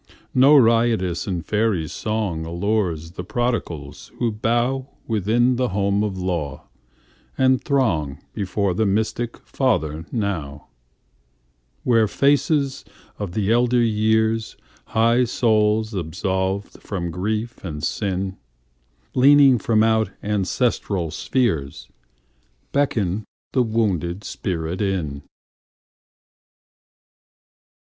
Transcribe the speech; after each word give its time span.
No 0.33 0.55
riotous 0.57 1.27
and 1.27 1.45
fairy 1.45 1.83
songAllures 1.85 3.13
the 3.13 3.23
prodigals 3.23 4.11
who 4.17 4.31
bowWithin 4.31 5.57
the 5.57 5.67
home 5.69 6.03
of 6.03 6.17
law, 6.17 6.63
and 7.37 7.63
throngBefore 7.63 8.75
the 8.75 8.87
mystic 8.87 9.37
Father 9.45 10.07
now, 10.11 10.69
Where 11.83 12.07
faces 12.07 12.83
of 13.19 13.33
the 13.33 13.51
elder 13.51 13.79
years, 13.79 14.57
High 14.85 15.25
souls 15.25 15.93
absolved 15.93 16.81
from 16.81 17.11
grief 17.11 17.63
and 17.63 17.83
sin, 17.83 18.37
Leaning 19.13 19.59
from 19.59 19.83
out 19.83 20.09
ancestral 20.23 21.09
spheresBeckon 21.11 23.25
the 23.53 23.61
wounded 23.61 24.23
spirit 24.23 24.81
in. 24.81 25.21